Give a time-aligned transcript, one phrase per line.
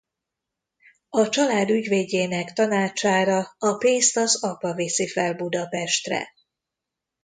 [1.09, 6.29] A család ügyvédjének tanácsára a pénzt az apa viszi fel Budapestre.